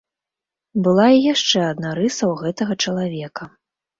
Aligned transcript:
Была 0.85 1.07
і 1.17 1.19
яшчэ 1.33 1.59
адна 1.71 1.91
рыса 1.99 2.23
ў 2.31 2.47
гэтага 2.47 2.73
чалавека. 2.87 3.43